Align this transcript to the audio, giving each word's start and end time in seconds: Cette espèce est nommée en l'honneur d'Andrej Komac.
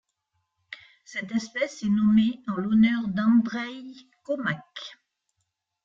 Cette 1.05 1.31
espèce 1.31 1.83
est 1.83 1.87
nommée 1.89 2.39
en 2.47 2.53
l'honneur 2.55 3.07
d'Andrej 3.09 4.07
Komac. 4.23 4.97